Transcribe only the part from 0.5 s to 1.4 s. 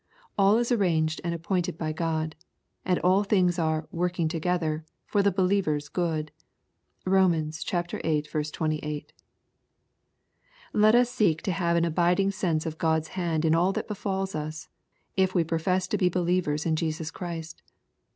is arranged and